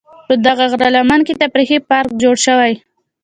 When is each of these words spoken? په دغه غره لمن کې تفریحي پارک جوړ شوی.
په 0.27 0.33
دغه 0.45 0.65
غره 0.71 0.89
لمن 0.95 1.19
کې 1.27 1.39
تفریحي 1.41 1.79
پارک 1.89 2.09
جوړ 2.21 2.35
شوی. 2.45 2.73